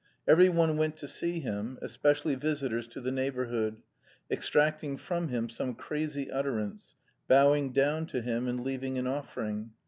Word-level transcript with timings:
Every 0.27 0.49
one 0.49 0.77
went 0.77 0.97
to 0.97 1.07
see 1.07 1.41
him, 1.41 1.77
especially 1.83 2.33
visitors 2.33 2.87
to 2.87 3.01
the 3.01 3.11
neighbourhood, 3.11 3.83
extracting 4.31 4.97
from 4.97 5.27
him 5.27 5.47
some 5.47 5.75
crazy 5.75 6.31
utterance, 6.31 6.95
bowing 7.27 7.71
down 7.71 8.07
to 8.07 8.21
him, 8.23 8.47
and 8.47 8.61
leaving 8.63 8.97
an 8.97 9.05
offering. 9.05 9.73